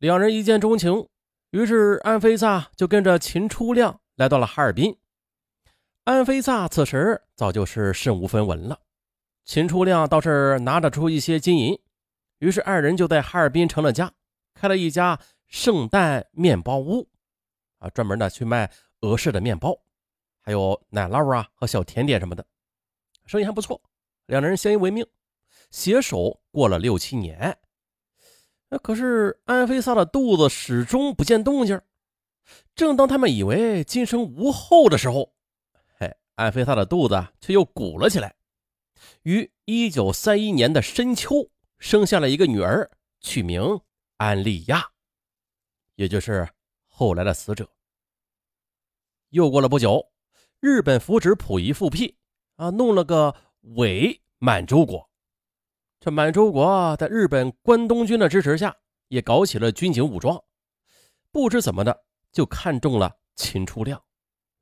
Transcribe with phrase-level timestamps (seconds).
[0.00, 1.06] 两人一见钟情，
[1.50, 4.96] 于是安菲萨就跟着秦初亮来到了哈尔滨。
[6.04, 8.80] 安菲萨此时早就是身无分文了，
[9.44, 11.78] 秦初亮倒是拿得出一些金银，
[12.38, 14.10] 于是二人就在哈尔滨成了家，
[14.54, 17.06] 开了一家圣诞面包屋，
[17.76, 18.72] 啊，专门的去卖
[19.02, 19.78] 俄式的面包，
[20.40, 22.42] 还有奶酪啊和小甜点什么的，
[23.26, 23.78] 生意还不错。
[24.24, 25.06] 两人相依为命，
[25.70, 27.58] 携手过了六七年。
[28.70, 31.80] 那可是安菲萨的肚子始终不见动静。
[32.74, 35.34] 正当他们以为今生无后的时候，
[35.98, 38.34] 嘿，安菲萨的肚子却又鼓了起来。
[39.22, 42.88] 于一九三一年的深秋，生下了一个女儿，
[43.20, 43.80] 取名
[44.18, 44.88] 安利亚，
[45.96, 46.48] 也就是
[46.86, 47.68] 后来的死者。
[49.30, 50.12] 又过了不久，
[50.60, 52.16] 日本扶植溥仪复辟，
[52.54, 53.34] 啊，弄了个
[53.76, 55.09] 伪满洲国。
[56.00, 58.74] 这满洲国在日本关东军的支持下，
[59.08, 60.42] 也搞起了军警武装。
[61.30, 64.02] 不知怎么的，就看中了秦初亮，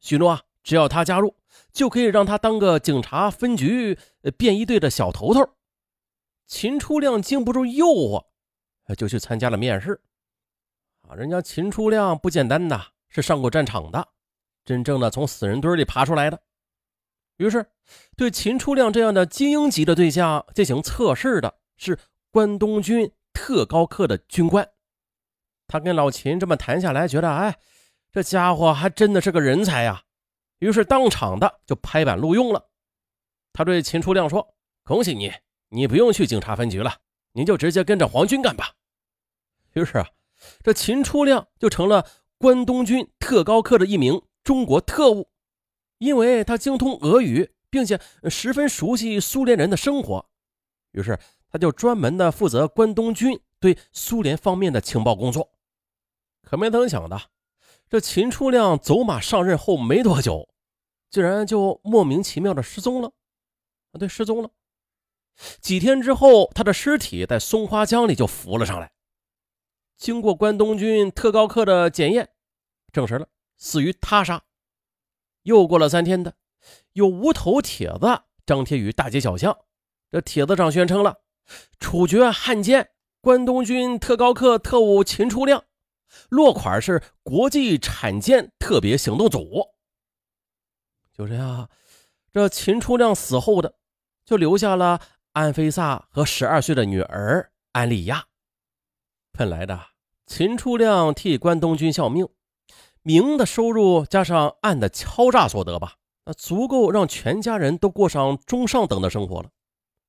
[0.01, 1.37] 许诺啊，只要他加入，
[1.73, 3.97] 就可以让他当个警察分局
[4.37, 5.49] 便衣队的小头头。
[6.49, 8.25] 秦初亮经不住诱惑，
[8.97, 10.01] 就去参加了面试。
[11.03, 14.09] 啊，人家秦初亮不简单呐，是上过战场的，
[14.65, 16.43] 真正的从死人堆里爬出来的。
[17.39, 17.67] 于是，
[18.17, 21.99] 对秦初亮这样的精英级的对象进行测试的是
[22.31, 24.69] 关东军特高课的军官。
[25.67, 27.59] 他跟老秦这么谈下来，觉得哎，
[28.11, 30.03] 这家伙还真的是个人才呀。
[30.59, 32.71] 于是当场的就拍板录用了。
[33.53, 35.33] 他对秦初亮说：“恭喜你，
[35.69, 36.97] 你不用去警察分局了，
[37.33, 38.75] 你就直接跟着皇军干吧。”
[39.75, 40.09] 于是啊，
[40.65, 42.05] 这秦初亮就成了
[42.37, 45.31] 关东军特高课的一名中国特务。
[45.99, 50.29] 因为他精通俄语，并且十分熟悉苏联人的生活，
[50.93, 51.19] 于是
[51.51, 55.53] 他就专门的负责关东军对苏联方面的情报工作。
[56.43, 57.21] 可没曾想的，
[57.89, 60.49] 这秦初亮走马上任后没多久，
[61.11, 63.13] 竟然就莫名其妙的失踪了。
[63.93, 64.51] 啊，对，失踪了。
[65.61, 68.93] 几天之后，他的尸体在松花江里就浮了上来。
[69.97, 72.31] 经过关东军特高课的检验，
[72.93, 74.45] 证实了死于他杀。
[75.49, 76.35] 又过了三天的，
[76.93, 79.57] 有无头帖子张贴于大街小巷。
[80.11, 81.23] 这帖子上宣称了
[81.81, 82.91] 处决汉奸
[83.23, 85.65] 关东军特高课特务秦初亮，
[86.29, 89.69] 落款是国际产奸特别行动组。
[91.15, 91.71] 就这样，
[92.31, 93.77] 这秦初亮死后的
[94.27, 95.01] 就留下了
[95.33, 98.27] 安菲萨和十二岁的女儿安丽亚。
[99.33, 99.81] 本来的
[100.27, 102.29] 秦初亮替关东军效命。
[103.03, 105.95] 明的收入加上暗的敲诈所得吧，
[106.25, 109.51] 那足够让全家人都过上中上等的生活了。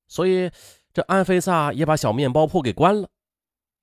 [0.06, 0.50] 所以
[0.92, 3.08] 这安菲萨也把小面包铺给关了。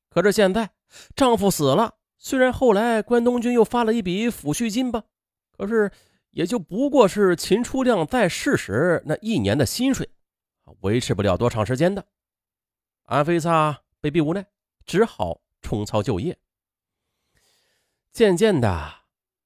[0.09, 0.71] 可是现在
[1.15, 5.03] 丈夫死了，虽然后来关东军又发了一笔抚恤金吧，
[5.57, 5.91] 可是
[6.31, 10.09] 也就不过是秦初亮在世时那一年的薪水，
[10.81, 12.05] 维持不了多长时间的。
[13.03, 14.45] 安菲萨被逼无奈，
[14.85, 16.37] 只好重操旧业。
[18.17, 18.95] 渐渐的。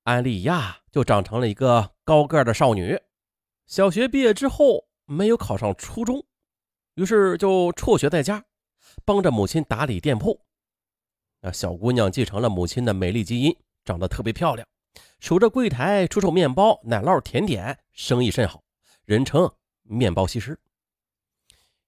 [0.04, 2.98] 安莉亚就长成了一个高个的少女。
[3.68, 6.26] 小学毕业之后，没有考上初中，
[6.96, 8.46] 于是就辍学在家，
[9.04, 10.40] 帮着母亲打理店铺。
[11.42, 14.66] 那小姑娘继承了母亲的美丽基因，长得特别漂亮，
[15.20, 18.64] 守着柜台出售面包、奶酪、甜点，生意甚好，
[19.04, 19.52] 人称
[19.84, 20.58] “面包西施”。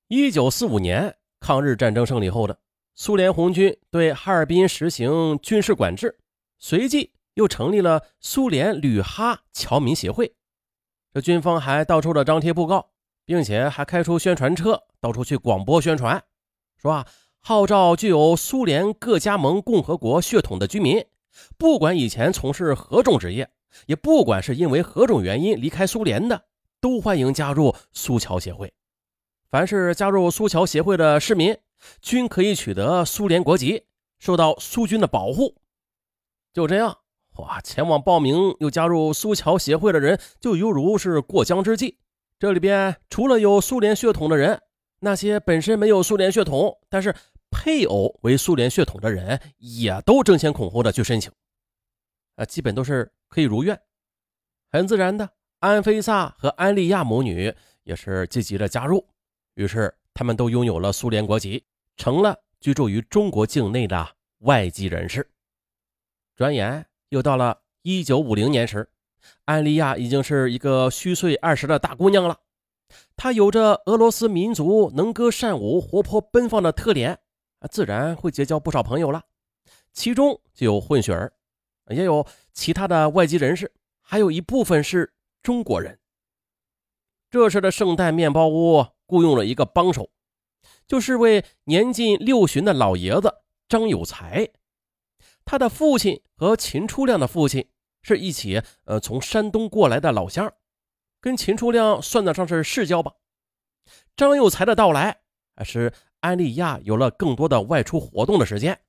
[0.10, 2.60] 一九四五年，抗日战争胜利后的
[2.94, 6.20] 苏联红军对哈尔滨实行军事管制，
[6.64, 7.12] 随即。
[7.36, 10.36] 又成立了苏联旅哈侨民协会，
[11.12, 12.92] 这军方还到处的张贴布告，
[13.26, 16.24] 并且还开出宣传车，到处去广播宣传，
[16.80, 17.08] 说啊，
[17.40, 21.04] 号召具有苏联各加盟共和国血统的居民，
[21.58, 23.50] 不管以前从事何种职业，
[23.88, 26.46] 也不管是因为何种原因离开苏联的，
[26.80, 28.72] 都欢迎加入苏侨协会。
[29.50, 31.58] 凡是加入苏侨协会的市民，
[32.00, 33.86] 均可以取得苏联国籍，
[34.20, 35.56] 受到苏军的保护。
[36.54, 37.00] 就这样。
[37.38, 37.60] 哇！
[37.62, 41.98] 前往报名又加入苏侨协会的人，就犹如是过江之鲫。
[42.38, 44.62] 这里边除了有苏联血统的人，
[45.00, 47.16] 那些本身没有苏联血统，但是
[47.50, 51.32] 配偶为苏联血统的人，也都争先恐后的去申请。
[52.36, 53.80] 啊，基本都是可以如愿。
[54.72, 55.28] 很自然的，
[55.60, 57.52] 安菲萨和安利亚母女
[57.84, 59.04] 也是积极的加入，
[59.56, 61.66] 于是他们都拥有了苏联国籍，
[61.98, 64.08] 成了居住于中国境内的
[64.40, 65.28] 外籍人士。
[66.36, 66.86] 转眼。
[67.10, 68.90] 又到了一九五零年时，
[69.46, 72.40] 安利亚已经是一个虚岁二十的大姑娘了。
[73.16, 77.20] 她有着俄罗斯民族能歌善舞、活泼奔放的特点，
[77.70, 79.24] 自然会结交不少朋友了。
[79.94, 81.34] 其中就有混血儿，
[81.90, 83.72] 也有其他的外籍人士，
[84.02, 85.14] 还有一部分是
[85.44, 86.00] 中国人。
[87.30, 90.10] 这时的圣诞面包屋雇佣了一个帮手，
[90.88, 93.36] 就是位年近六旬的老爷子
[93.68, 94.50] 张有才。
[95.46, 97.68] 他的父亲和秦初亮的父亲
[98.02, 100.52] 是一起呃从山东过来的老乡，
[101.22, 103.14] 跟秦初亮算得上是世交吧。
[104.16, 105.18] 张有才的到来，
[105.64, 105.92] 使
[106.22, 108.80] 安利亚有了更多的外出活动的时间。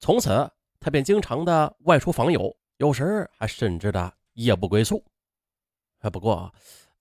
[0.00, 0.50] 从此，
[0.80, 5.04] 他便经常的外出访友，有时还甚至的夜不归宿。
[6.00, 6.52] 啊，不过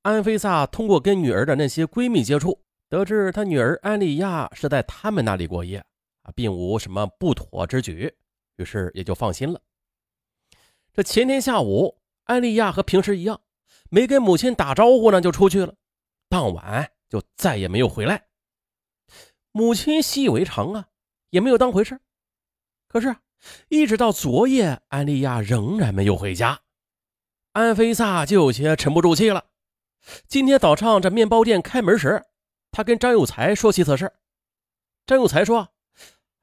[0.04, 5.84] 安菲萨通过跟女儿的那些闺蜜接触，得知他女儿安利亚是在他们那里过夜，
[6.22, 8.14] 啊，并无什么不妥之举。
[8.62, 9.60] 于是也就放心了。
[10.94, 13.42] 这前天下午，安利亚和平时一样，
[13.90, 15.74] 没跟母亲打招呼呢，就出去了。
[16.30, 18.28] 当晚就再也没有回来。
[19.52, 20.88] 母亲习以为常啊，
[21.32, 22.00] 也没有当回事。
[22.88, 23.16] 可是，
[23.68, 26.62] 一直到昨夜，安利亚仍然没有回家，
[27.54, 29.46] 安菲萨就有些沉不住气了。
[30.28, 32.26] 今天早上这面包店开门时，
[32.72, 34.14] 他跟张有才说起此事。
[35.06, 35.70] 张有才说：“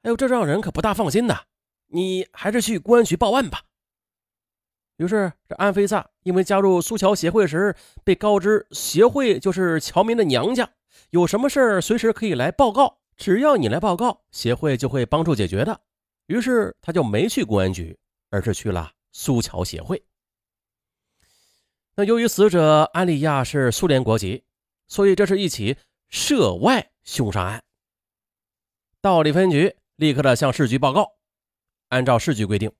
[0.03, 1.45] 哎呦，这让人可不大放心呐。”
[1.89, 3.63] 你还是去公安局报案吧。
[4.97, 10.69] 于是，这安菲萨因为加入苏桥协会时被告知协会就是侨民的娘家，
[11.11, 15.79] 有什么事随时可以来报告，只要你来报告，协会就会帮助解决的。
[16.25, 17.97] 于是，他就没去公安局，
[18.29, 20.03] 而是去了苏桥协会。
[21.95, 24.43] 那由于死者安利亚是苏联国籍，
[24.87, 25.77] 所以这是一起
[26.09, 27.63] 涉外凶杀案。
[29.01, 31.18] 道里分局立刻的向市局报告。
[31.89, 32.71] 按照市局规定，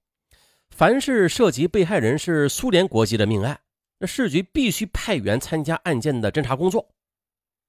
[0.69, 3.59] 凡是涉及被害人是苏联国籍的命案，
[3.97, 6.87] 那市局必须派员参加案件的侦查工作。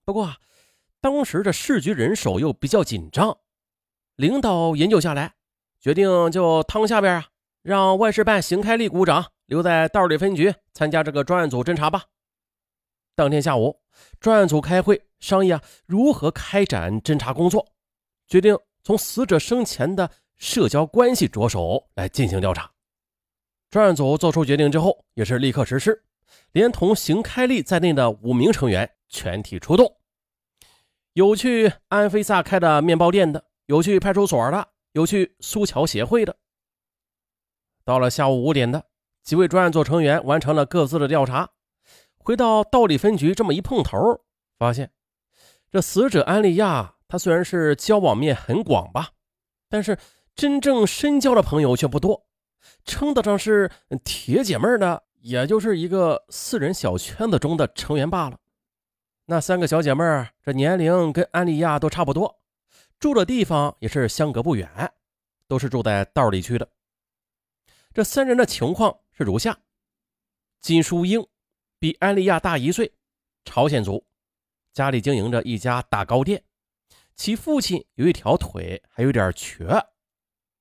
[0.05, 0.37] 不过，
[1.01, 3.39] 当时的市局人手又比较紧张，
[4.17, 5.35] 领导研究下来，
[5.81, 7.29] 决定就汤下边啊，
[7.63, 12.05] 让外事办邢开立股长留在道里分局参加这个专案组侦查吧。
[13.15, 13.81] 当天下午，
[14.21, 17.73] 专案组开会商议啊如何开展侦查工作，
[18.29, 20.11] 决定从死者生前的。
[20.41, 22.73] 社交关系着手来进行调查，
[23.69, 26.03] 专案组做出决定之后，也是立刻实施，
[26.53, 29.99] 连同邢开利在内的五名成员全体出动，
[31.13, 36.35] 有去安菲萨开的面包店的，有去派出所的，有去苏桥协会的。
[37.85, 38.87] 到了下午五点的，
[39.23, 41.51] 几位专案组成员完成了各自的调查，
[42.17, 44.25] 回到道里分局，这么一碰头，
[44.59, 44.91] 发现
[45.71, 49.11] 这死者安利亚，他虽然是交往面很广吧，
[49.69, 49.99] 但是。
[50.35, 52.27] 真正深交的朋友却不多，
[52.85, 53.71] 称得上是
[54.05, 58.39] 铁姐妹的，也就是一个四人小圈子中的成员罢了。
[59.27, 60.03] 那三个小姐妹
[60.43, 62.41] 这年龄跟安利亚都差不多，
[62.99, 64.69] 住的地方也是相隔不远，
[65.47, 66.69] 都是住在道里区的。
[67.93, 69.59] 这三人的情况是如下：
[70.61, 71.25] 金淑英
[71.79, 72.93] 比安利亚大一岁，
[73.45, 74.05] 朝鲜族，
[74.73, 76.43] 家里经营着一家大糕店，
[77.15, 79.90] 其父亲有一条腿还有点瘸。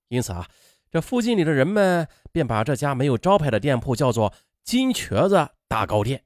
[0.09, 0.47] 因此啊，
[0.91, 4.33] 这附近里的人们便把这家没有招牌的店铺叫做
[4.63, 6.23] “金瘸子大糕店”。